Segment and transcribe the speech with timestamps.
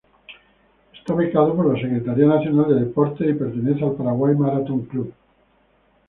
[1.07, 5.13] Es becado por la Secretaría Nacional de Deportes y Pertenece al Paraguay Marathon Club.